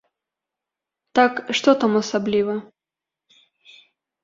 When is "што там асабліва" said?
1.59-2.53